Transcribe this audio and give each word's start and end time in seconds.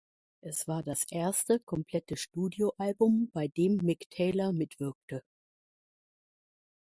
Es 0.41 0.67
war 0.67 0.81
das 0.81 1.03
erste 1.11 1.59
komplette 1.59 2.17
Studioalbum, 2.17 3.29
bei 3.35 3.47
dem 3.49 3.77
Mick 3.83 4.09
Taylor 4.09 4.51
mitwirkte. 4.51 5.21